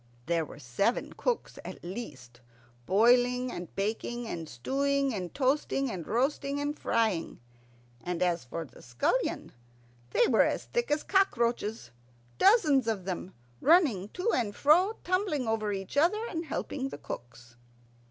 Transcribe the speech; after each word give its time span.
There 0.25 0.43
were 0.45 0.57
seven 0.57 1.13
cooks 1.13 1.59
at 1.63 1.83
least, 1.83 2.41
boiling 2.87 3.51
and 3.51 3.69
baking, 3.75 4.25
and 4.27 4.49
stewing 4.49 5.13
and 5.13 5.31
toasting, 5.31 5.91
and 5.91 6.07
roasting 6.07 6.59
and 6.59 6.75
frying. 6.75 7.39
And 8.03 8.23
as 8.23 8.43
for 8.45 8.67
scullions, 8.79 9.51
they 10.09 10.25
were 10.27 10.41
as 10.41 10.63
thick 10.63 10.89
as 10.89 11.03
cockroaches, 11.03 11.91
dozens 12.39 12.87
of 12.87 13.05
them, 13.05 13.35
running 13.59 14.09
to 14.15 14.31
and 14.31 14.55
fro, 14.55 14.93
tumbling 15.03 15.47
over 15.47 15.71
each 15.71 15.95
other, 15.95 16.25
and 16.31 16.45
helping 16.45 16.89
the 16.89 16.97
cooks. 16.97 17.55